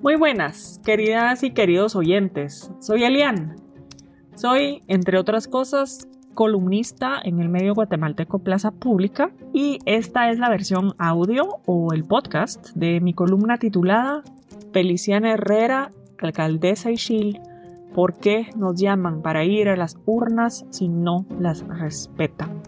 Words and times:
Muy 0.00 0.14
buenas, 0.14 0.80
queridas 0.84 1.42
y 1.42 1.50
queridos 1.50 1.96
oyentes. 1.96 2.70
Soy 2.78 3.02
Elian. 3.02 3.56
Soy, 4.36 4.84
entre 4.86 5.18
otras 5.18 5.48
cosas, 5.48 6.06
columnista 6.34 7.20
en 7.20 7.40
el 7.40 7.48
medio 7.48 7.74
guatemalteco 7.74 8.38
Plaza 8.38 8.70
Pública 8.70 9.32
y 9.52 9.80
esta 9.86 10.30
es 10.30 10.38
la 10.38 10.50
versión 10.50 10.94
audio 10.98 11.58
o 11.66 11.92
el 11.92 12.04
podcast 12.04 12.70
de 12.76 13.00
mi 13.00 13.12
columna 13.12 13.58
titulada 13.58 14.22
Feliciana 14.72 15.32
Herrera, 15.32 15.90
alcaldesa 16.18 16.92
Ishil, 16.92 17.40
¿por 17.92 18.18
qué 18.18 18.50
nos 18.56 18.80
llaman 18.80 19.20
para 19.20 19.44
ir 19.44 19.68
a 19.68 19.76
las 19.76 19.98
urnas 20.06 20.64
si 20.70 20.86
no 20.86 21.26
las 21.40 21.66
respetan? 21.66 22.62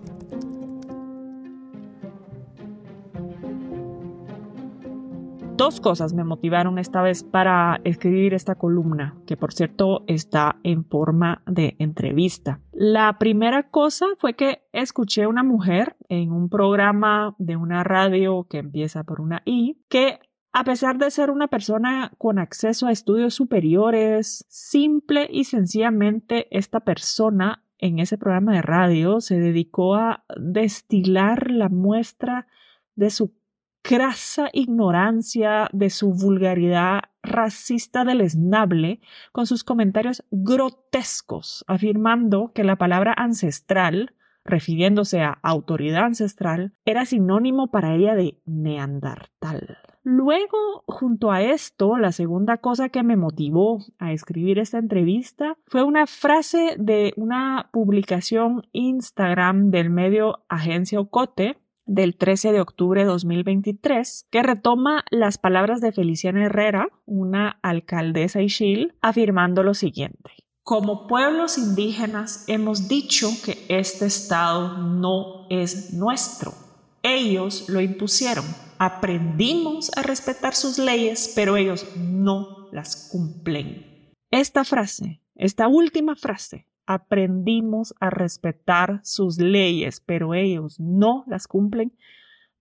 Dos 5.61 5.79
cosas 5.79 6.15
me 6.15 6.25
motivaron 6.25 6.79
esta 6.79 7.03
vez 7.03 7.23
para 7.23 7.83
escribir 7.85 8.33
esta 8.33 8.55
columna, 8.55 9.19
que 9.27 9.37
por 9.37 9.53
cierto 9.53 10.05
está 10.07 10.59
en 10.63 10.87
forma 10.87 11.43
de 11.47 11.77
entrevista. 11.79 12.63
La 12.73 13.19
primera 13.19 13.69
cosa 13.69 14.07
fue 14.17 14.33
que 14.33 14.63
escuché 14.73 15.25
a 15.25 15.29
una 15.29 15.43
mujer 15.43 15.99
en 16.09 16.33
un 16.33 16.49
programa 16.49 17.35
de 17.37 17.57
una 17.57 17.85
radio 17.85 18.47
que 18.49 18.57
empieza 18.57 19.05
por 19.05 19.21
una 19.21 19.43
I, 19.45 19.85
que 19.91 20.21
a 20.55 20.65
pesar 20.65 20.97
de 20.97 21.11
ser 21.11 21.31
una 21.31 21.49
persona 21.49 22.11
con 22.17 22.39
acceso 22.39 22.87
a 22.87 22.93
estudios 22.93 23.35
superiores, 23.35 24.47
simple 24.49 25.29
y 25.31 25.45
sencillamente 25.45 26.49
esta 26.57 26.81
persona 26.81 27.67
en 27.77 27.99
ese 27.99 28.17
programa 28.17 28.55
de 28.55 28.63
radio 28.63 29.21
se 29.21 29.39
dedicó 29.39 29.97
a 29.97 30.25
destilar 30.41 31.51
la 31.51 31.69
muestra 31.69 32.47
de 32.95 33.11
su 33.11 33.40
crasa 33.83 34.49
ignorancia 34.53 35.69
de 35.73 35.91
su 35.91 36.13
vulgaridad 36.13 37.03
racista 37.23 38.05
deleznable 38.05 39.01
con 39.33 39.47
sus 39.47 39.65
comentarios 39.65 40.25
grotescos, 40.31 41.65
afirmando 41.67 42.53
que 42.55 42.65
la 42.65 42.77
palabra 42.77 43.15
ancestral, 43.17 44.15
refiriéndose 44.45 45.21
a 45.21 45.39
autoridad 45.43 46.05
ancestral, 46.05 46.73
era 46.85 47.05
sinónimo 47.05 47.71
para 47.71 47.95
ella 47.95 48.15
de 48.15 48.41
neandertal. 48.47 49.79
Luego, 50.03 50.83
junto 50.87 51.31
a 51.31 51.43
esto, 51.43 51.99
la 51.99 52.11
segunda 52.11 52.57
cosa 52.57 52.89
que 52.89 53.03
me 53.03 53.17
motivó 53.17 53.81
a 53.99 54.13
escribir 54.13 54.59
esta 54.59 54.79
entrevista 54.79 55.59
fue 55.67 55.83
una 55.83 56.07
frase 56.07 56.75
de 56.79 57.13
una 57.17 57.69
publicación 57.71 58.67
Instagram 58.73 59.71
del 59.71 59.91
medio 59.91 60.43
Agencia 60.49 61.01
Ocote, 61.01 61.59
del 61.91 62.17
13 62.17 62.53
de 62.53 62.61
octubre 62.61 63.01
de 63.01 63.09
2023, 63.09 64.29
que 64.31 64.45
retoma 64.45 65.05
las 65.11 65.39
palabras 65.39 65.81
de 65.81 65.91
Feliciana 65.91 66.45
Herrera, 66.47 66.89
una 67.05 67.59
alcaldesa 67.63 68.43
Ishil, 68.43 68.95
afirmando 69.03 69.65
lo 69.65 69.75
siguiente. 69.75 70.31
Como 70.63 71.09
pueblos 71.09 71.59
indígenas 71.59 72.45
hemos 72.47 72.87
dicho 72.87 73.29
que 73.45 73.67
este 73.69 74.07
Estado 74.07 74.79
no 74.79 75.49
es 75.51 75.93
nuestro. 75.93 76.55
Ellos 77.03 77.69
lo 77.69 77.81
impusieron. 77.81 78.45
Aprendimos 78.79 79.91
a 79.97 80.03
respetar 80.03 80.55
sus 80.55 80.79
leyes, 80.79 81.33
pero 81.35 81.57
ellos 81.57 81.87
no 81.97 82.69
las 82.71 83.09
cumplen. 83.11 84.15
Esta 84.31 84.63
frase, 84.65 85.23
esta 85.35 85.67
última 85.67 86.15
frase, 86.15 86.69
aprendimos 86.87 87.95
a 88.01 88.11
respetar 88.11 89.01
sus 89.03 89.39
leyes, 89.39 90.01
pero 90.01 90.35
ellos 90.35 90.81
no 90.81 91.25
las 91.27 91.47
cumplen, 91.47 91.93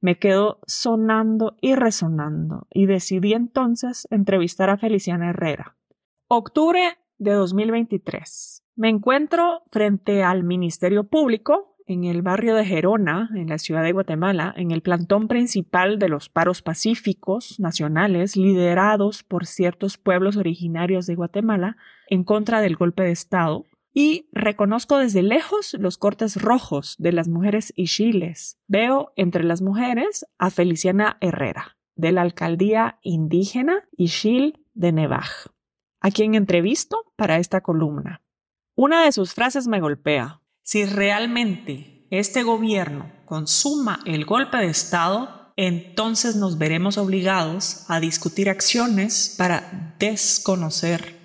me 0.02 0.16
quedó 0.16 0.59
sonando 0.66 1.58
y 1.62 1.75
resonando 1.75 2.67
y 2.72 2.86
decidí 2.86 3.34
entonces 3.34 4.08
entrevistar 4.12 4.69
a 4.69 4.78
Feliciana 4.78 5.30
Herrera. 5.30 5.75
Octubre 6.28 6.97
de 7.18 7.31
2023. 7.31 8.63
Me 8.75 8.90
encuentro 8.90 9.63
frente 9.72 10.24
al 10.24 10.44
Ministerio 10.44 11.03
Público 11.03 11.75
en 11.86 12.03
el 12.03 12.22
barrio 12.22 12.56
de 12.56 12.66
Gerona, 12.66 13.30
en 13.36 13.50
la 13.50 13.57
ciudad 13.57 13.84
de 13.84 13.91
Guatemala, 13.91 14.53
en 14.56 14.69
el 14.69 14.81
plantón 14.81 15.28
principal 15.28 15.97
de 15.97 16.07
los 16.07 16.30
paros 16.30 16.62
pacíficos 16.62 17.59
nacionales 17.59 18.38
liderados 18.38 19.24
por 19.24 19.47
ciertos 19.47 19.97
pueblos 19.97 20.38
originarios 20.38 21.07
de 21.07 21.16
Guatemala 21.16 21.78
en 22.07 22.24
contra 22.24 22.62
del 22.62 22.75
golpe 22.75 23.03
de 23.03 23.12
Estado 23.12 23.66
y 23.94 24.29
reconozco 24.31 24.97
desde 24.97 25.23
lejos 25.23 25.75
los 25.79 25.97
cortes 25.97 26.41
rojos 26.41 26.95
de 27.00 27.11
las 27.11 27.27
mujeres 27.27 27.73
ishiles. 27.75 28.57
Veo 28.67 29.13
entre 29.16 29.44
las 29.44 29.61
mujeres 29.61 30.25
a 30.38 30.50
Feliciana 30.50 31.17
Herrera, 31.22 31.77
de 31.95 32.11
la 32.11 32.22
alcaldía 32.22 33.00
indígena 33.01 33.88
Ishil 33.97 34.66
de 34.73 34.91
Nevaj, 34.91 35.29
a 36.01 36.11
quien 36.11 36.35
entrevisto 36.35 37.11
para 37.16 37.38
esta 37.38 37.61
columna. 37.61 38.22
Una 38.75 39.03
de 39.03 39.11
sus 39.11 39.33
frases 39.33 39.67
me 39.67 39.81
golpea. 39.81 40.41
Si 40.61 40.85
realmente 40.85 42.07
este 42.11 42.44
gobierno 42.44 43.11
consuma 43.25 44.00
el 44.06 44.25
golpe 44.25 44.57
de 44.57 44.67
Estado, 44.67 45.53
entonces 45.57 46.38
nos 46.38 46.57
veremos 46.57 46.97
obligados 46.97 47.83
a 47.89 48.00
discutir 48.00 48.50
acciones 48.50 49.35
para 49.38 49.95
desconocer 50.00 51.17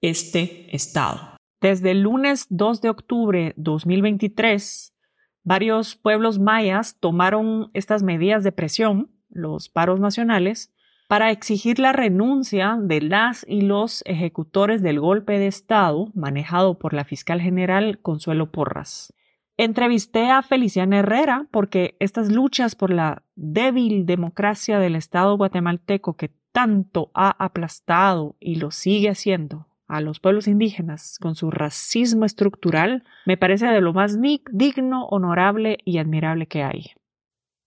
este 0.00 0.74
Estado. 0.74 1.31
Desde 1.62 1.92
el 1.92 2.00
lunes 2.00 2.48
2 2.50 2.80
de 2.80 2.90
octubre 2.90 3.54
2023, 3.56 4.96
varios 5.44 5.94
pueblos 5.94 6.40
mayas 6.40 6.98
tomaron 6.98 7.70
estas 7.72 8.02
medidas 8.02 8.42
de 8.42 8.50
presión, 8.50 9.12
los 9.30 9.68
paros 9.68 10.00
nacionales, 10.00 10.74
para 11.06 11.30
exigir 11.30 11.78
la 11.78 11.92
renuncia 11.92 12.76
de 12.82 13.00
las 13.00 13.46
y 13.48 13.60
los 13.60 14.02
ejecutores 14.06 14.82
del 14.82 14.98
golpe 14.98 15.38
de 15.38 15.46
Estado 15.46 16.08
manejado 16.14 16.80
por 16.80 16.94
la 16.94 17.04
fiscal 17.04 17.40
general 17.40 18.00
Consuelo 18.00 18.50
Porras. 18.50 19.14
Entrevisté 19.56 20.30
a 20.30 20.42
Feliciana 20.42 20.98
Herrera 20.98 21.46
porque 21.52 21.94
estas 22.00 22.32
luchas 22.32 22.74
por 22.74 22.90
la 22.90 23.22
débil 23.36 24.04
democracia 24.04 24.80
del 24.80 24.96
Estado 24.96 25.36
guatemalteco 25.36 26.16
que 26.16 26.32
tanto 26.50 27.12
ha 27.14 27.30
aplastado 27.38 28.34
y 28.40 28.56
lo 28.56 28.72
sigue 28.72 29.10
haciendo 29.10 29.68
a 29.92 30.00
los 30.00 30.20
pueblos 30.20 30.48
indígenas 30.48 31.18
con 31.20 31.34
su 31.34 31.50
racismo 31.50 32.24
estructural 32.24 33.04
me 33.26 33.36
parece 33.36 33.66
de 33.66 33.82
lo 33.82 33.92
más 33.92 34.16
digno, 34.50 35.04
honorable 35.04 35.76
y 35.84 35.98
admirable 35.98 36.46
que 36.46 36.62
hay. 36.62 36.92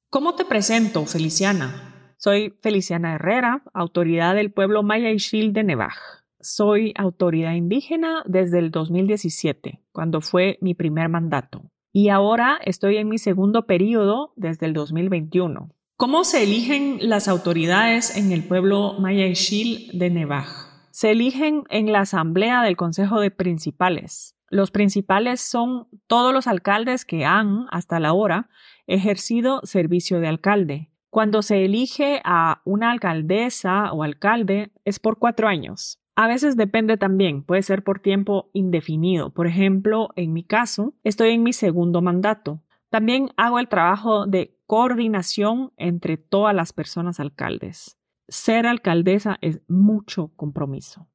¿Cómo 0.10 0.34
te 0.34 0.44
presento, 0.44 1.06
Feliciana? 1.06 2.16
Soy 2.18 2.56
Feliciana 2.62 3.14
Herrera, 3.14 3.64
autoridad 3.76 4.34
del 4.34 4.52
pueblo 4.52 4.82
Maya 4.82 5.12
Ixil 5.12 5.54
de 5.54 5.64
Nevaj. 5.64 5.94
Soy 6.40 6.94
autoridad 6.98 7.54
indígena 7.54 8.24
desde 8.26 8.58
el 8.58 8.72
2017, 8.72 9.82
cuando 9.92 10.22
fue 10.22 10.58
mi 10.62 10.74
primer 10.74 11.10
mandato. 11.10 11.70
Y 11.92 12.10
ahora 12.10 12.58
estoy 12.66 12.98
en 12.98 13.08
mi 13.08 13.20
segundo 13.20 13.68
periodo 13.68 14.34
desde 14.36 14.66
el 14.66 14.74
2021. 14.74 15.70
¿Cómo 15.96 16.24
se 16.24 16.42
eligen 16.42 16.98
las 17.02 17.28
autoridades 17.28 18.18
en 18.18 18.32
el 18.32 18.44
pueblo 18.44 18.96
Maya 19.00 19.28
Ixil 19.28 19.92
de 19.94 20.10
Nevaj? 20.10 20.65
Se 20.96 21.12
eligen 21.12 21.66
en 21.70 21.92
la 21.92 22.00
asamblea 22.00 22.64
del 22.64 22.78
Consejo 22.78 23.20
de 23.20 23.30
Principales. 23.30 24.38
Los 24.50 24.72
principales 24.72 25.42
son 25.42 25.90
todos 26.08 26.34
los 26.34 26.48
alcaldes 26.48 27.04
que 27.04 27.26
han, 27.26 27.66
hasta 27.70 28.00
la 28.00 28.14
hora, 28.14 28.48
ejercido 28.88 29.60
servicio 29.66 30.22
de 30.22 30.30
alcalde. 30.30 30.90
Cuando 31.10 31.42
se 31.42 31.66
elige 31.66 32.22
a 32.24 32.62
una 32.64 32.92
alcaldesa 32.92 33.92
o 33.92 34.04
alcalde 34.04 34.72
es 34.86 35.00
por 35.00 35.20
cuatro 35.20 35.50
años. 35.50 36.00
A 36.16 36.30
veces 36.30 36.56
depende 36.56 36.96
también, 36.96 37.44
puede 37.44 37.64
ser 37.64 37.84
por 37.84 38.00
tiempo 38.00 38.50
indefinido. 38.54 39.32
Por 39.32 39.48
ejemplo, 39.48 40.12
en 40.16 40.32
mi 40.32 40.46
caso, 40.46 40.94
estoy 41.04 41.32
en 41.32 41.44
mi 41.44 41.52
segundo 41.52 42.02
mandato. 42.02 42.62
También 42.90 43.32
hago 43.36 43.60
el 43.60 43.68
trabajo 43.68 44.28
de 44.28 44.58
coordinación 44.66 45.74
entre 45.76 46.16
todas 46.16 46.56
las 46.56 46.72
personas 46.72 47.20
alcaldes 47.20 47.98
ser 48.28 48.68
alcaldesa 48.68 49.38
es 49.42 49.62
mucho 49.68 50.32
compromiso. 50.36 51.08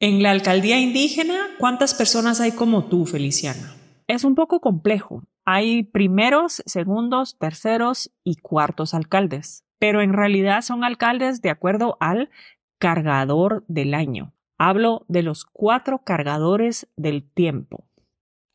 En 0.00 0.22
la 0.22 0.30
alcaldía 0.30 0.78
indígena, 0.78 1.48
¿cuántas 1.58 1.94
personas 1.94 2.40
hay 2.40 2.52
como 2.52 2.84
tú, 2.84 3.04
Feliciana? 3.04 3.74
Es 4.06 4.24
un 4.24 4.34
poco 4.34 4.60
complejo. 4.60 5.24
Hay 5.44 5.82
primeros, 5.82 6.62
segundos, 6.66 7.36
terceros 7.38 8.12
y 8.22 8.36
cuartos 8.36 8.94
alcaldes, 8.94 9.64
pero 9.78 10.00
en 10.00 10.12
realidad 10.12 10.62
son 10.62 10.84
alcaldes 10.84 11.42
de 11.42 11.50
acuerdo 11.50 11.96
al 12.00 12.30
cargador 12.78 13.64
del 13.66 13.94
año. 13.94 14.34
Hablo 14.56 15.04
de 15.08 15.22
los 15.22 15.44
cuatro 15.44 16.04
cargadores 16.04 16.88
del 16.96 17.28
tiempo. 17.28 17.88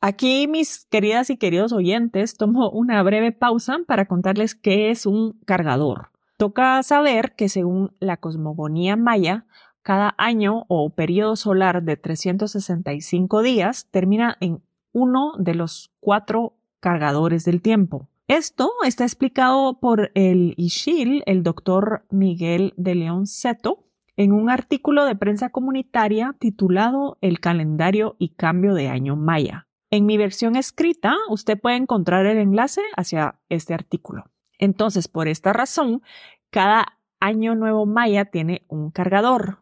Aquí, 0.02 0.48
mis 0.48 0.86
queridas 0.86 1.30
y 1.30 1.38
queridos 1.38 1.74
oyentes, 1.74 2.38
tomo 2.38 2.70
una 2.70 3.02
breve 3.04 3.32
pausa 3.32 3.80
para 3.86 4.06
contarles 4.06 4.54
qué 4.56 4.92
es 4.92 5.06
un 5.06 5.40
cargador. 5.46 6.13
Toca 6.44 6.84
saber 6.84 7.36
que 7.38 7.48
según 7.48 7.96
la 8.02 8.18
cosmogonía 8.18 8.98
maya, 8.98 9.46
cada 9.82 10.14
año 10.18 10.66
o 10.68 10.90
periodo 10.90 11.38
solar 11.38 11.84
de 11.84 11.96
365 11.96 13.42
días 13.44 13.88
termina 13.92 14.36
en 14.42 14.62
uno 14.92 15.36
de 15.38 15.56
los 15.56 15.94
cuatro 16.02 16.58
cargadores 16.82 17.46
del 17.46 17.62
tiempo. 17.62 18.10
Esto 18.28 18.74
está 18.86 19.06
explicado 19.06 19.80
por 19.80 20.12
el 20.16 20.54
Ishil, 20.58 21.24
el 21.28 21.44
doctor 21.44 22.06
Miguel 22.10 22.74
de 22.76 22.96
León 22.96 23.26
Seto, 23.26 23.86
en 24.18 24.34
un 24.34 24.50
artículo 24.50 25.06
de 25.06 25.16
prensa 25.16 25.48
comunitaria 25.48 26.36
titulado 26.40 27.18
El 27.22 27.40
calendario 27.40 28.18
y 28.20 28.36
cambio 28.36 28.74
de 28.74 28.90
año 28.90 29.16
maya. 29.16 29.70
En 29.92 30.06
mi 30.06 30.18
versión 30.18 30.58
escrita, 30.58 31.16
usted 31.30 31.58
puede 31.58 31.78
encontrar 31.78 32.26
el 32.26 32.38
enlace 32.38 32.82
hacia 32.98 33.40
este 33.48 33.74
artículo. 33.74 34.26
Entonces, 34.64 35.10
por 35.10 35.28
esta 35.28 35.52
razón, 35.52 36.02
cada 36.50 36.98
año 37.20 37.54
nuevo 37.54 37.86
maya 37.86 38.24
tiene 38.24 38.64
un 38.70 38.92
cargador, 38.92 39.60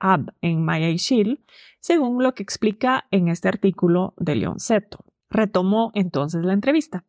Ab 0.00 0.34
en 0.40 0.64
Maya 0.64 0.88
y 0.88 0.96
Shil, 0.96 1.44
según 1.78 2.20
lo 2.20 2.34
que 2.34 2.42
explica 2.42 3.06
en 3.12 3.28
este 3.28 3.46
artículo 3.46 4.12
de 4.16 4.34
León 4.34 4.58
Seto. 4.58 5.04
Retomó 5.30 5.92
entonces 5.94 6.44
la 6.44 6.52
entrevista. 6.52 7.04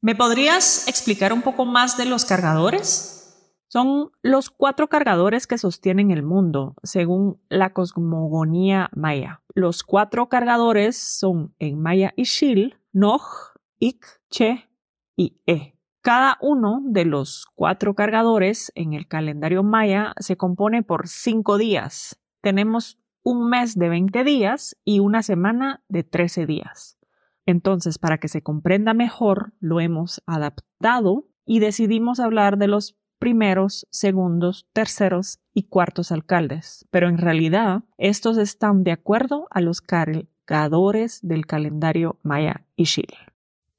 ¿Me 0.00 0.14
podrías 0.14 0.88
explicar 0.88 1.34
un 1.34 1.42
poco 1.42 1.66
más 1.66 1.98
de 1.98 2.06
los 2.06 2.24
cargadores? 2.24 3.54
Son 3.68 4.10
los 4.22 4.48
cuatro 4.48 4.88
cargadores 4.88 5.46
que 5.46 5.58
sostienen 5.58 6.10
el 6.10 6.22
mundo, 6.22 6.76
según 6.82 7.42
la 7.50 7.74
cosmogonía 7.74 8.88
maya. 8.96 9.42
Los 9.54 9.82
cuatro 9.82 10.30
cargadores 10.30 10.96
son 10.96 11.54
en 11.58 11.78
maya 11.78 12.14
Ishil, 12.16 12.80
Noj, 12.92 13.52
Ik, 13.78 14.06
Che 14.30 14.66
y 15.14 15.36
E. 15.46 15.74
Cada 16.02 16.38
uno 16.40 16.80
de 16.82 17.04
los 17.04 17.46
cuatro 17.54 17.94
cargadores 17.94 18.72
en 18.74 18.94
el 18.94 19.06
calendario 19.06 19.62
maya 19.62 20.14
se 20.18 20.36
compone 20.36 20.82
por 20.82 21.08
cinco 21.08 21.58
días. 21.58 22.18
Tenemos 22.40 22.98
un 23.22 23.50
mes 23.50 23.78
de 23.78 23.90
20 23.90 24.24
días 24.24 24.76
y 24.82 25.00
una 25.00 25.22
semana 25.22 25.84
de 25.88 26.02
13 26.02 26.46
días. 26.46 26.98
Entonces, 27.44 27.98
para 27.98 28.16
que 28.16 28.28
se 28.28 28.42
comprenda 28.42 28.94
mejor, 28.94 29.52
lo 29.60 29.78
hemos 29.80 30.22
adaptado 30.24 31.26
y 31.44 31.58
decidimos 31.58 32.18
hablar 32.18 32.56
de 32.56 32.68
los 32.68 32.96
primeros, 33.18 33.86
segundos, 33.90 34.66
terceros 34.72 35.40
y 35.52 35.64
cuartos 35.64 36.12
alcaldes, 36.12 36.86
pero 36.90 37.10
en 37.10 37.18
realidad 37.18 37.82
estos 37.98 38.38
están 38.38 38.84
de 38.84 38.92
acuerdo 38.92 39.48
a 39.50 39.60
los 39.60 39.82
cargadores 39.82 41.20
del 41.22 41.44
calendario 41.44 42.18
maya 42.22 42.64
y 42.76 42.84
Chile. 42.84 43.18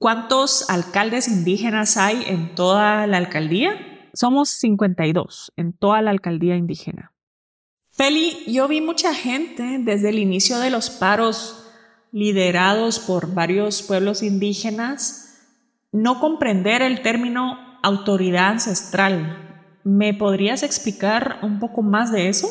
¿Cuántos 0.02 0.68
alcaldes 0.68 1.28
indígenas 1.28 1.96
hay 1.96 2.24
en 2.26 2.56
toda 2.56 3.06
la 3.06 3.18
alcaldía? 3.18 4.10
Somos 4.16 4.50
52 4.50 5.54
en 5.58 5.74
toda 5.74 6.02
la 6.02 6.10
alcaldía 6.10 6.56
indígena. 6.56 7.14
Feli, 7.84 8.36
yo 8.48 8.68
vi 8.68 8.82
mucha 8.82 9.14
gente 9.14 9.78
desde 9.78 10.10
el 10.10 10.18
inicio 10.18 10.58
de 10.58 10.72
los 10.72 10.90
paros 10.90 11.72
liderados 12.12 12.98
por 12.98 13.36
varios 13.36 13.84
pueblos 13.84 14.24
indígenas 14.24 15.38
no 15.92 16.20
comprender 16.20 16.82
el 16.82 17.04
término 17.04 17.60
autoridad 17.84 18.54
ancestral. 18.54 19.70
¿Me 19.84 20.16
podrías 20.16 20.64
explicar 20.64 21.38
un 21.44 21.60
poco 21.60 21.84
más 21.84 22.12
de 22.12 22.28
eso? 22.28 22.48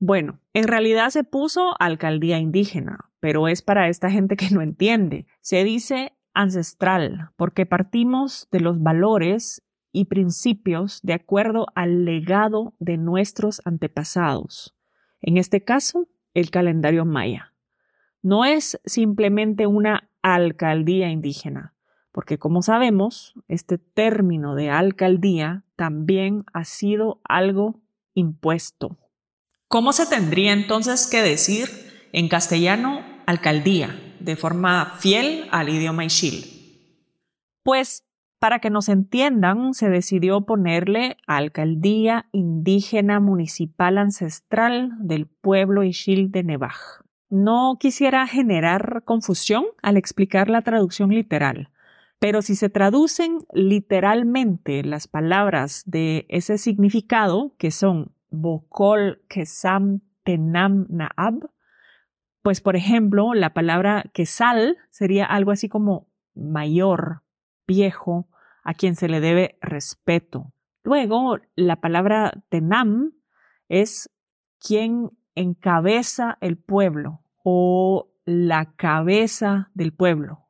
Bueno, 0.00 0.40
en 0.54 0.64
realidad 0.64 1.10
se 1.10 1.22
puso 1.22 1.80
alcaldía 1.80 2.40
indígena, 2.40 3.10
pero 3.20 3.46
es 3.46 3.62
para 3.62 3.88
esta 3.88 4.10
gente 4.10 4.34
que 4.34 4.50
no 4.50 4.60
entiende. 4.60 5.26
Se 5.40 5.62
dice 5.62 6.17
ancestral 6.38 7.30
porque 7.36 7.66
partimos 7.66 8.46
de 8.52 8.60
los 8.60 8.80
valores 8.80 9.62
y 9.90 10.04
principios 10.04 11.00
de 11.02 11.14
acuerdo 11.14 11.66
al 11.74 12.04
legado 12.04 12.74
de 12.78 12.96
nuestros 12.96 13.60
antepasados. 13.64 14.76
En 15.20 15.36
este 15.36 15.64
caso, 15.64 16.06
el 16.34 16.50
calendario 16.50 17.04
maya. 17.04 17.54
No 18.22 18.44
es 18.44 18.80
simplemente 18.84 19.66
una 19.66 20.10
alcaldía 20.22 21.10
indígena, 21.10 21.74
porque 22.12 22.38
como 22.38 22.62
sabemos, 22.62 23.34
este 23.48 23.78
término 23.78 24.54
de 24.54 24.70
alcaldía 24.70 25.64
también 25.74 26.44
ha 26.52 26.64
sido 26.64 27.20
algo 27.24 27.80
impuesto. 28.14 28.96
¿Cómo 29.66 29.92
se 29.92 30.06
tendría 30.06 30.52
entonces 30.52 31.08
que 31.08 31.20
decir 31.20 31.68
en 32.12 32.28
castellano 32.28 33.02
alcaldía, 33.26 34.07
de 34.20 34.36
forma 34.36 34.84
fiel 34.98 35.46
al 35.50 35.68
idioma 35.68 36.04
Ixil? 36.04 36.44
Pues 37.62 38.04
para 38.38 38.60
que 38.60 38.70
nos 38.70 38.88
entiendan, 38.88 39.74
se 39.74 39.88
decidió 39.88 40.42
ponerle 40.42 41.16
alcaldía 41.26 42.26
indígena 42.30 43.18
municipal 43.18 43.98
ancestral 43.98 44.92
del 45.00 45.26
pueblo 45.26 45.82
Ixil 45.82 46.30
de 46.30 46.44
Nevaj. 46.44 47.02
No 47.30 47.76
quisiera 47.80 48.26
generar 48.28 49.02
confusión 49.04 49.64
al 49.82 49.96
explicar 49.96 50.48
la 50.48 50.62
traducción 50.62 51.10
literal, 51.10 51.70
pero 52.20 52.40
si 52.40 52.54
se 52.54 52.68
traducen 52.68 53.38
literalmente 53.52 54.84
las 54.84 55.08
palabras 55.08 55.82
de 55.84 56.24
ese 56.28 56.58
significado, 56.58 57.54
que 57.58 57.70
son 57.70 58.12
Bokol, 58.30 59.20
Kesam, 59.28 60.00
Tenam, 60.22 60.86
Naab, 60.90 61.50
pues 62.48 62.62
por 62.62 62.76
ejemplo, 62.76 63.34
la 63.34 63.52
palabra 63.52 64.04
Kesal 64.14 64.78
sería 64.88 65.26
algo 65.26 65.50
así 65.50 65.68
como 65.68 66.08
mayor, 66.34 67.22
viejo, 67.66 68.26
a 68.64 68.72
quien 68.72 68.96
se 68.96 69.06
le 69.06 69.20
debe 69.20 69.58
respeto. 69.60 70.54
Luego, 70.82 71.40
la 71.56 71.82
palabra 71.82 72.42
Tenam 72.48 73.12
es 73.68 74.08
quien 74.58 75.10
encabeza 75.34 76.38
el 76.40 76.56
pueblo 76.56 77.20
o 77.44 78.14
la 78.24 78.72
cabeza 78.76 79.70
del 79.74 79.92
pueblo. 79.92 80.48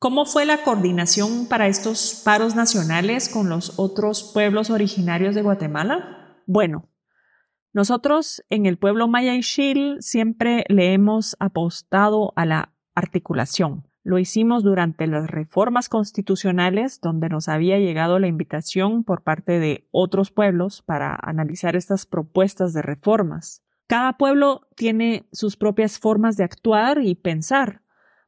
¿Cómo 0.00 0.26
fue 0.26 0.46
la 0.46 0.64
coordinación 0.64 1.46
para 1.48 1.68
estos 1.68 2.22
paros 2.24 2.56
nacionales 2.56 3.28
con 3.28 3.48
los 3.48 3.78
otros 3.78 4.32
pueblos 4.34 4.70
originarios 4.70 5.36
de 5.36 5.42
Guatemala? 5.42 6.42
Bueno, 6.48 6.88
nosotros 7.76 8.42
en 8.48 8.64
el 8.64 8.78
pueblo 8.78 9.06
Maya 9.06 9.34
y 9.34 9.42
Xil 9.42 9.98
siempre 10.00 10.64
le 10.70 10.94
hemos 10.94 11.36
apostado 11.40 12.32
a 12.34 12.46
la 12.46 12.72
articulación. 12.94 13.86
Lo 14.02 14.18
hicimos 14.18 14.64
durante 14.64 15.06
las 15.06 15.28
reformas 15.28 15.90
constitucionales, 15.90 17.02
donde 17.02 17.28
nos 17.28 17.50
había 17.50 17.78
llegado 17.78 18.18
la 18.18 18.28
invitación 18.28 19.04
por 19.04 19.24
parte 19.24 19.58
de 19.58 19.86
otros 19.90 20.30
pueblos 20.30 20.80
para 20.80 21.18
analizar 21.22 21.76
estas 21.76 22.06
propuestas 22.06 22.72
de 22.72 22.80
reformas. 22.80 23.62
Cada 23.86 24.14
pueblo 24.14 24.62
tiene 24.74 25.26
sus 25.30 25.58
propias 25.58 25.98
formas 25.98 26.38
de 26.38 26.44
actuar 26.44 27.02
y 27.02 27.14
pensar. 27.14 27.82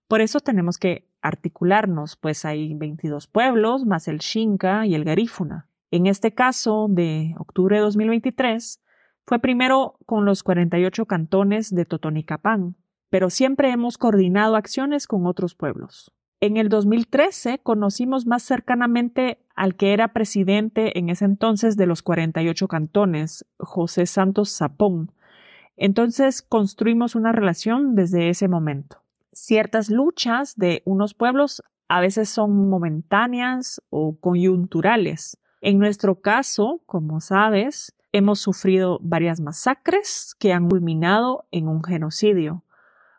Por 0.08 0.20
eso 0.20 0.40
tenemos 0.40 0.76
que 0.76 1.08
articularnos, 1.22 2.16
pues 2.16 2.44
hay 2.44 2.74
22 2.74 3.26
pueblos, 3.28 3.86
más 3.86 4.08
el 4.08 4.20
Xinca 4.20 4.84
y 4.84 4.94
el 4.94 5.04
Garífuna. 5.04 5.70
En 5.90 6.06
este 6.06 6.34
caso, 6.34 6.86
de 6.90 7.34
octubre 7.38 7.76
de 7.76 7.80
2023, 7.80 8.82
fue 9.28 9.38
primero 9.38 9.98
con 10.06 10.24
los 10.24 10.42
48 10.42 11.06
cantones 11.06 11.74
de 11.74 11.84
Totonicapán, 11.84 12.76
pero 13.10 13.30
siempre 13.30 13.70
hemos 13.70 13.98
coordinado 13.98 14.56
acciones 14.56 15.06
con 15.06 15.26
otros 15.26 15.54
pueblos. 15.54 16.12
En 16.40 16.56
el 16.56 16.68
2013 16.68 17.58
conocimos 17.58 18.26
más 18.26 18.42
cercanamente 18.42 19.44
al 19.54 19.76
que 19.76 19.92
era 19.92 20.12
presidente 20.12 20.98
en 20.98 21.10
ese 21.10 21.26
entonces 21.26 21.76
de 21.76 21.86
los 21.86 22.02
48 22.02 22.68
cantones, 22.68 23.44
José 23.58 24.06
Santos 24.06 24.50
Zapón. 24.56 25.12
Entonces 25.76 26.42
construimos 26.42 27.14
una 27.14 27.30
relación 27.30 27.94
desde 27.94 28.30
ese 28.30 28.48
momento 28.48 29.02
ciertas 29.38 29.88
luchas 29.88 30.56
de 30.56 30.82
unos 30.84 31.14
pueblos 31.14 31.62
a 31.88 32.00
veces 32.00 32.28
son 32.28 32.68
momentáneas 32.68 33.80
o 33.88 34.18
coyunturales. 34.18 35.38
En 35.60 35.78
nuestro 35.78 36.20
caso, 36.20 36.82
como 36.86 37.20
sabes, 37.20 37.94
hemos 38.12 38.40
sufrido 38.40 38.98
varias 39.02 39.40
masacres 39.40 40.34
que 40.38 40.52
han 40.52 40.68
culminado 40.68 41.46
en 41.50 41.68
un 41.68 41.82
genocidio. 41.82 42.64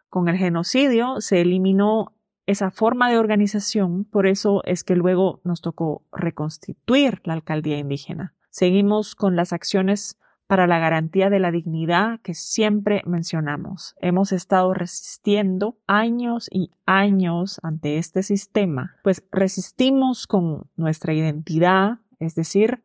Con 0.10 0.27
el 0.27 0.38
genocidio 0.38 1.22
se 1.22 1.41
eliminó 1.41 2.15
esa 2.48 2.72
forma 2.72 3.12
de 3.12 3.19
organización, 3.19 4.05
por 4.05 4.25
eso 4.25 4.63
es 4.65 4.84
que 4.84 4.96
luego 4.96 5.39
nos 5.43 5.62
tocó 5.62 6.03
reconstituir 6.12 7.22
la 7.24 7.34
alcaldía 7.34 7.77
indígena. 7.77 8.34
Seguimos 8.50 9.13
con 9.13 9.36
las 9.36 9.53
acciones 9.53 10.17
para 10.48 10.65
la 10.65 10.79
garantía 10.79 11.29
de 11.29 11.38
la 11.38 11.51
dignidad 11.51 12.22
que 12.22 12.34
siempre 12.34 13.03
mencionamos. 13.05 13.96
Hemos 14.01 14.31
estado 14.31 14.74
resistiendo 14.74 15.77
años 15.86 16.50
y 16.51 16.72
años 16.88 17.60
ante 17.62 18.00
este 18.00 18.24
sistema, 18.24 18.96
pues 19.03 19.24
resistimos 19.31 20.25
con 20.25 20.67
nuestra 20.75 21.13
identidad, 21.13 22.00
es 22.17 22.34
decir, 22.34 22.84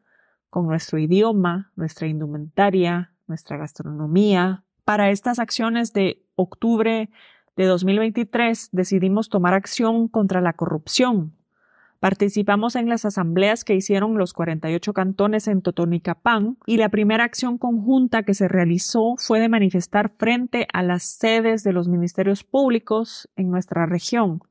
con 0.54 0.68
nuestro 0.68 1.00
idioma, 1.00 1.72
nuestra 1.74 2.06
indumentaria, 2.06 3.12
nuestra 3.26 3.56
gastronomía. 3.56 4.62
Para 4.84 5.10
estas 5.10 5.40
acciones 5.40 5.92
de 5.92 6.22
octubre 6.36 7.10
de 7.56 7.64
2023 7.64 8.68
decidimos 8.70 9.30
tomar 9.30 9.52
acción 9.52 10.06
contra 10.06 10.40
la 10.40 10.52
corrupción, 10.52 11.32
Participamos 11.98 12.76
en 12.76 12.90
las 12.90 13.06
asambleas 13.06 13.64
que 13.64 13.74
hicieron 13.74 14.18
los 14.18 14.34
48 14.34 14.92
cantones 14.92 15.48
en 15.48 15.62
Totonicapán 15.62 16.58
y 16.66 16.76
la 16.76 16.90
primera 16.90 17.24
acción 17.24 17.56
conjunta 17.56 18.24
que 18.24 18.34
se 18.34 18.46
realizó 18.46 19.14
fue 19.16 19.40
de 19.40 19.48
manifestar 19.48 20.10
frente 20.10 20.68
a 20.74 20.82
las 20.82 21.02
sedes 21.02 21.64
de 21.64 21.72
los 21.72 21.88
ministerios 21.88 22.44
públicos 22.44 23.30
en 23.36 23.50
nuestra 23.50 23.86
región. 23.86 24.42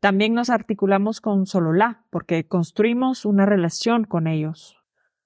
También 0.00 0.34
nos 0.34 0.50
articulamos 0.50 1.22
con 1.22 1.46
Sololá 1.46 2.04
porque 2.10 2.46
construimos 2.46 3.24
una 3.24 3.46
relación 3.46 4.04
con 4.04 4.26
ellos. 4.26 4.81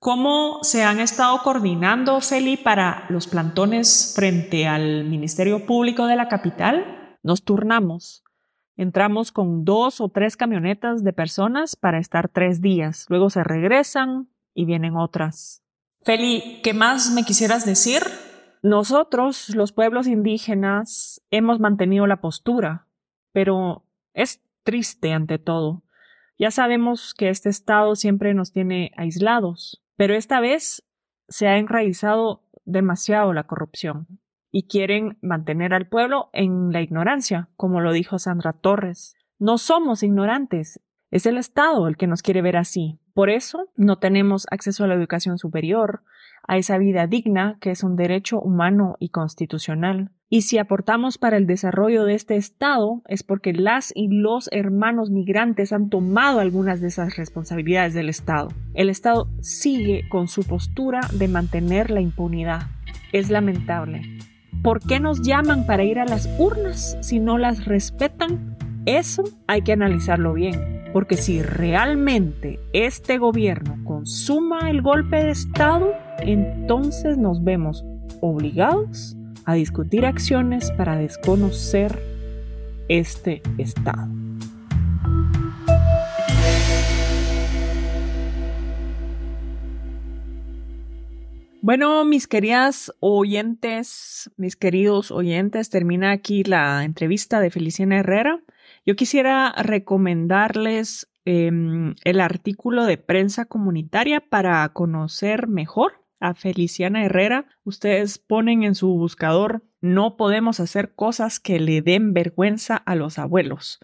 ¿Cómo 0.07 0.61
se 0.63 0.85
han 0.85 1.01
estado 1.01 1.37
coordinando, 1.43 2.21
Feli, 2.21 2.57
para 2.57 3.07
los 3.09 3.27
plantones 3.27 4.13
frente 4.15 4.69
al 4.69 5.03
Ministerio 5.03 5.67
Público 5.67 6.07
de 6.07 6.15
la 6.15 6.29
capital? 6.29 7.19
Nos 7.25 7.43
turnamos. 7.43 8.23
Entramos 8.77 9.33
con 9.33 9.65
dos 9.65 10.01
o 10.01 10.09
tres 10.09 10.37
camionetas 10.37 11.03
de 11.03 11.13
personas 11.13 11.75
para 11.75 11.99
estar 11.99 12.29
tres 12.29 12.61
días. 12.61 13.07
Luego 13.09 13.31
se 13.31 13.43
regresan 13.43 14.29
y 14.55 14.65
vienen 14.65 14.95
otras. 14.95 15.65
Feli, 16.03 16.61
¿qué 16.63 16.73
más 16.73 17.11
me 17.11 17.25
quisieras 17.25 17.67
decir? 17.67 18.03
Nosotros, 18.63 19.57
los 19.57 19.73
pueblos 19.73 20.07
indígenas, 20.07 21.21
hemos 21.33 21.59
mantenido 21.59 22.07
la 22.07 22.21
postura, 22.21 22.87
pero 23.33 23.83
es 24.15 24.41
triste 24.63 25.13
ante 25.13 25.41
todo. 25.41 25.83
Ya 26.39 26.53
sabemos 26.53 27.13
que 27.13 27.29
este 27.29 27.49
Estado 27.49 27.97
siempre 27.97 28.35
nos 28.35 28.53
tiene 28.53 28.93
aislados, 28.97 29.83
pero 29.97 30.15
esta 30.15 30.41
vez 30.41 30.83
se 31.29 31.49
ha 31.49 31.59
enraizado 31.59 32.43
demasiado 32.65 33.33
la 33.33 33.45
corrupción 33.45 34.07
y 34.51 34.69
quieren 34.69 35.19
mantener 35.21 35.75
al 35.75 35.89
pueblo 35.89 36.31
en 36.33 36.73
la 36.73 36.81
ignorancia, 36.81 37.49
como 37.57 37.81
lo 37.81 37.93
dijo 37.93 38.19
Sandra 38.19 38.53
Torres. 38.53 39.17
No 39.39 39.59
somos 39.59 40.03
ignorantes, 40.03 40.81
es 41.11 41.27
el 41.27 41.39
Estado 41.39 41.89
el 41.89 41.97
que 41.97 42.07
nos 42.07 42.23
quiere 42.23 42.43
ver 42.43 42.57
así. 42.57 42.99
Por 43.15 43.31
eso 43.31 43.71
no 43.77 43.99
tenemos 43.99 44.47
acceso 44.51 44.85
a 44.85 44.87
la 44.87 44.95
educación 44.95 45.39
superior, 45.39 46.03
a 46.47 46.59
esa 46.59 46.79
vida 46.79 47.07
digna 47.07 47.59
que 47.61 47.71
es 47.71 47.83
un 47.83 47.97
derecho 47.97 48.41
humano 48.41 48.97
y 48.99 49.11
constitucional. 49.11 50.11
Y 50.29 50.43
si 50.43 50.59
aportamos 50.59 51.19
para 51.19 51.37
el 51.37 51.47
desarrollo 51.47 52.05
de 52.05 52.15
este 52.15 52.35
Estado 52.35 53.01
es 53.07 53.23
porque 53.23 53.53
las 53.53 53.93
y 53.95 54.09
los 54.09 54.49
hermanos 54.51 55.11
migrantes 55.11 55.73
han 55.73 55.89
tomado 55.89 56.41
algunas 56.41 56.81
de 56.81 56.89
esas 56.89 57.17
responsabilidades 57.17 57.95
del 57.95 58.09
Estado. 58.09 58.49
El 58.75 58.91
Estado 58.91 59.29
sigue 59.41 60.09
con 60.09 60.27
su 60.27 60.43
postura 60.43 61.01
de 61.13 61.29
mantener 61.29 61.93
la 61.93 62.01
impunidad. 62.01 62.63
Es 63.13 63.31
lamentable. 63.31 64.03
¿Por 64.65 64.81
qué 64.81 64.99
nos 64.99 65.23
llaman 65.23 65.65
para 65.65 65.85
ir 65.85 66.01
a 66.01 66.07
las 66.07 66.29
urnas 66.41 66.99
si 67.03 67.21
no 67.21 67.39
las 67.39 67.65
respetan? 67.65 68.57
Eso 68.85 69.23
hay 69.47 69.63
que 69.63 69.75
analizarlo 69.75 70.33
bien, 70.33 70.91
porque 70.93 71.17
si 71.17 71.41
realmente 71.41 72.59
este 72.73 73.19
gobierno 73.19 73.79
consuma 73.85 74.71
el 74.71 74.83
golpe 74.83 75.23
de 75.23 75.31
Estado, 75.31 75.93
entonces 76.19 77.17
nos 77.17 77.45
vemos 77.45 77.85
obligados 78.21 79.17
a 79.47 79.55
discutir 79.55 80.05
acciones 80.05 80.73
para 80.73 80.97
desconocer 80.97 81.99
este 82.89 83.43
Estado. 83.59 84.09
Bueno, 91.63 92.05
mis 92.05 92.29
queridas 92.29 92.93
oyentes, 93.01 94.31
mis 94.37 94.55
queridos 94.55 95.11
oyentes, 95.11 95.69
termina 95.71 96.13
aquí 96.13 96.45
la 96.45 96.85
entrevista 96.85 97.41
de 97.41 97.51
Feliciana 97.51 97.99
Herrera. 97.99 98.41
Yo 98.85 98.95
quisiera 98.95 99.53
recomendarles 99.53 101.09
em, 101.25 101.95
el 102.05 102.21
artículo 102.21 102.85
de 102.85 102.99
prensa 102.99 103.47
comunitaria 103.47 104.21
para 104.21 104.69
conocer 104.69 105.49
mejor 105.49 106.06
a 106.21 106.35
Feliciana 106.35 107.05
Herrera. 107.05 107.47
Ustedes 107.65 108.19
ponen 108.19 108.63
en 108.63 108.75
su 108.75 108.89
buscador 108.89 109.63
no 109.87 110.17
podemos 110.17 110.61
hacer 110.61 110.95
cosas 110.95 111.39
que 111.39 111.61
le 111.61 111.81
den 111.81 112.13
vergüenza 112.13 112.77
a 112.77 112.95
los 112.95 113.19
abuelos. 113.19 113.79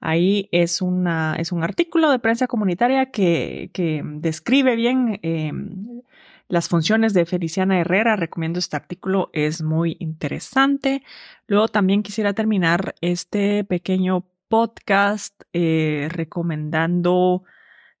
Ahí 0.00 0.48
es, 0.52 0.82
una, 0.82 1.34
es 1.38 1.50
un 1.52 1.64
artículo 1.64 2.10
de 2.10 2.18
prensa 2.18 2.46
comunitaria 2.46 3.10
que, 3.10 3.70
que 3.72 4.02
describe 4.04 4.76
bien 4.76 5.18
em, 5.22 6.02
las 6.48 6.68
funciones 6.68 7.14
de 7.14 7.24
Feliciana 7.24 7.80
Herrera. 7.80 8.16
Recomiendo 8.16 8.58
este 8.58 8.76
artículo, 8.76 9.30
es 9.32 9.62
muy 9.62 9.96
interesante. 9.98 11.02
Luego 11.46 11.68
también 11.68 12.02
quisiera 12.02 12.34
terminar 12.34 12.94
este 13.00 13.64
pequeño 13.64 14.26
podcast 14.48 15.40
eh, 15.54 16.08
recomendando 16.10 17.44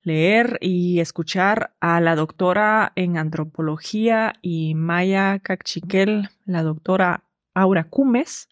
leer 0.06 0.58
y 0.60 1.00
escuchar 1.00 1.74
a 1.80 2.00
la 2.00 2.14
doctora 2.14 2.92
en 2.94 3.18
antropología 3.18 4.34
y 4.40 4.74
Maya 4.76 5.40
Cachiquel, 5.40 6.30
la 6.44 6.62
doctora 6.62 7.24
Aura 7.54 7.84
Cumes, 7.84 8.48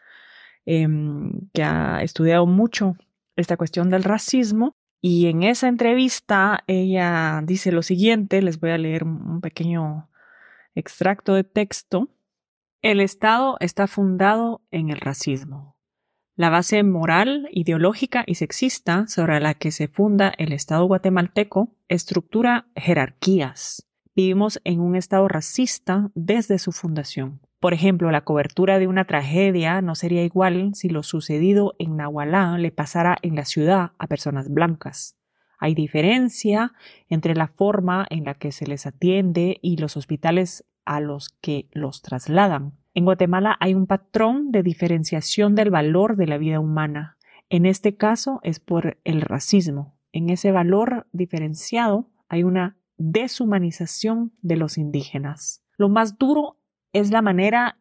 em, 0.67 1.49
que 1.53 1.63
ha 1.63 2.03
estudiado 2.03 2.47
mucho 2.47 2.97
esta 3.37 3.57
cuestión 3.57 3.89
del 3.89 4.03
racismo 4.03 4.75
y 5.01 5.29
en 5.29 5.45
esa 5.45 5.69
entrevista 5.69 6.65
ella 6.67 7.41
dice 7.45 7.71
lo 7.71 7.83
siguiente, 7.83 8.43
les 8.43 8.59
voy 8.59 8.71
a 8.71 8.79
leer 8.79 9.05
un 9.05 9.41
pequeño 9.41 10.11
extracto 10.75 11.35
de 11.35 11.45
texto. 11.45 12.09
El 12.83 13.01
Estado 13.01 13.57
está 13.61 13.87
fundado 13.87 14.61
en 14.73 14.91
el 14.91 15.01
racismo. 15.01 15.74
La 16.37 16.51
base 16.51 16.83
moral, 16.83 17.49
ideológica 17.53 18.25
y 18.27 18.35
sexista 18.35 19.07
sobre 19.07 19.39
la 19.39 19.55
que 19.55 19.71
se 19.71 19.87
funda 19.87 20.33
el 20.37 20.53
Estado 20.53 20.85
guatemalteco 20.85 21.77
estructura 21.87 22.67
jerarquías. 22.75 23.87
Vivimos 24.17 24.61
en 24.65 24.81
un 24.81 24.97
Estado 24.97 25.29
racista 25.29 26.11
desde 26.17 26.59
su 26.59 26.73
fundación. 26.73 27.41
Por 27.61 27.73
ejemplo, 27.73 28.11
la 28.11 28.25
cobertura 28.25 28.81
de 28.81 28.89
una 28.89 29.05
tragedia 29.05 29.81
no 29.81 29.95
sería 29.95 30.25
igual 30.25 30.75
si 30.75 30.89
lo 30.89 31.05
sucedido 31.05 31.77
en 31.79 31.97
Nahualá 31.97 32.59
le 32.59 32.73
pasara 32.73 33.17
en 33.23 33.37
la 33.37 33.45
ciudad 33.45 33.93
a 33.97 34.09
personas 34.09 34.53
blancas. 34.53 35.17
Hay 35.61 35.77
diferencia 35.77 36.73
entre 37.09 37.37
la 37.37 37.47
forma 37.47 38.07
en 38.11 38.25
la 38.25 38.35
que 38.35 38.51
se 38.51 38.67
les 38.67 38.87
atiende 38.87 39.61
y 39.63 39.77
los 39.77 39.97
hospitales 39.97 40.65
a 40.85 40.99
los 40.99 41.29
que 41.29 41.69
los 41.71 42.03
trasladan. 42.03 42.73
En 42.95 43.05
Guatemala 43.05 43.57
hay 43.59 43.75
un 43.75 43.87
patrón 43.87 44.53
de 44.53 44.63
diferenciación 44.63 45.57
del 45.57 45.71
valor 45.71 46.17
de 46.17 46.29
la 46.29 46.39
vida 46.39 46.61
humana. 46.61 47.19
En 47.51 47.67
este 47.67 47.97
caso 47.97 48.39
es 48.45 48.61
por 48.61 48.99
el 49.03 49.21
racismo. 49.21 49.99
En 50.13 50.31
ese 50.31 50.53
valor 50.53 51.09
diferenciado 51.13 52.09
hay 52.29 52.45
una 52.45 52.77
deshumanización 52.97 54.33
de 54.43 54.57
los 54.57 54.79
indígenas. 54.79 55.65
Lo 55.77 55.89
más 55.89 56.19
duro 56.19 56.61
es 56.93 57.11
la 57.11 57.21
manera 57.21 57.79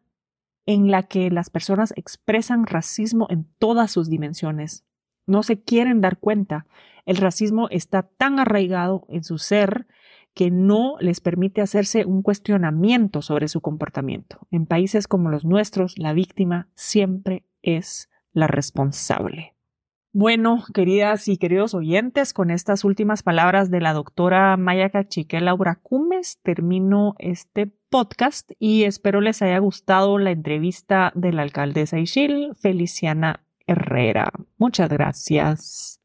en 0.66 0.90
la 0.90 1.04
que 1.04 1.30
las 1.30 1.48
personas 1.48 1.94
expresan 1.96 2.66
racismo 2.66 3.28
en 3.30 3.46
todas 3.58 3.92
sus 3.92 4.10
dimensiones. 4.10 4.84
No 5.26 5.44
se 5.44 5.62
quieren 5.62 6.00
dar 6.00 6.18
cuenta. 6.18 6.66
El 7.06 7.18
racismo 7.18 7.68
está 7.70 8.02
tan 8.02 8.40
arraigado 8.40 9.06
en 9.08 9.22
su 9.22 9.38
ser 9.38 9.86
que 10.34 10.50
no 10.50 10.96
les 11.00 11.20
permite 11.20 11.60
hacerse 11.60 12.04
un 12.04 12.22
cuestionamiento 12.22 13.22
sobre 13.22 13.48
su 13.48 13.60
comportamiento. 13.60 14.46
En 14.50 14.66
países 14.66 15.06
como 15.06 15.30
los 15.30 15.44
nuestros, 15.44 15.98
la 15.98 16.12
víctima 16.12 16.68
siempre 16.74 17.44
es 17.62 18.10
la 18.32 18.46
responsable. 18.46 19.54
Bueno, 20.16 20.62
queridas 20.72 21.26
y 21.26 21.38
queridos 21.38 21.74
oyentes, 21.74 22.32
con 22.32 22.52
estas 22.52 22.84
últimas 22.84 23.24
palabras 23.24 23.70
de 23.70 23.80
la 23.80 23.92
doctora 23.92 24.56
Maya 24.56 24.90
Cachique 24.90 25.40
Laura 25.40 25.80
Cumes, 25.82 26.38
termino 26.44 27.16
este 27.18 27.72
podcast 27.90 28.52
y 28.60 28.84
espero 28.84 29.20
les 29.20 29.42
haya 29.42 29.58
gustado 29.58 30.18
la 30.18 30.30
entrevista 30.30 31.10
de 31.16 31.32
la 31.32 31.42
alcaldesa 31.42 31.98
Ishil, 31.98 32.52
Feliciana 32.54 33.44
Herrera. 33.66 34.32
Muchas 34.56 34.88
gracias. 34.88 36.00